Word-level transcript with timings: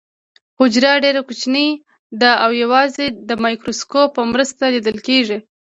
حجره 0.59 0.91
ډیره 1.03 1.21
کوچنۍ 1.27 1.69
ده 2.21 2.31
او 2.43 2.49
یوازې 2.63 3.05
د 3.29 3.31
مایکروسکوپ 3.43 4.09
په 4.17 4.21
مرسته 4.31 4.63
لیدل 4.73 4.97
کیږي 5.07 5.37